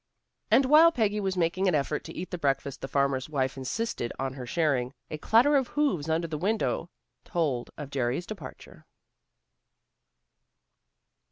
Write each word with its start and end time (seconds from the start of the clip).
And 0.49 0.65
while 0.65 0.91
Peggy 0.91 1.19
was 1.19 1.37
making 1.37 1.67
an 1.67 1.75
effort 1.75 2.03
to 2.05 2.15
eat 2.15 2.31
the 2.31 2.37
breakfast 2.39 2.81
the 2.81 2.87
farmer's 2.87 3.29
wife 3.29 3.55
insisted 3.55 4.11
on 4.17 4.33
her 4.33 4.47
sharing, 4.47 4.93
a 5.11 5.19
clatter 5.19 5.55
of 5.55 5.67
hoofs 5.67 6.09
under 6.09 6.25
the 6.27 6.39
window 6.39 6.89
told 7.23 7.69
of 7.77 7.91
Jerry's 7.91 8.25
departure. 8.25 8.87